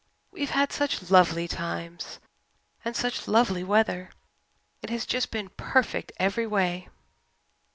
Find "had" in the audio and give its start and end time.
0.49-0.71